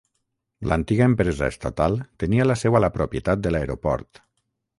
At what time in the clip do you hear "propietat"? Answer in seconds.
2.97-3.45